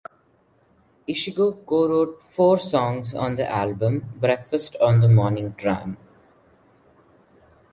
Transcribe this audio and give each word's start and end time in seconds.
Ishiguro 1.07 1.53
co-wrote 1.63 2.23
four 2.23 2.57
songs 2.57 3.13
on 3.13 3.35
the 3.35 3.47
album 3.47 4.09
"Breakfast 4.15 4.75
on 4.81 4.99
the 4.99 5.07
Morning 5.07 5.53
Tram". 5.53 5.95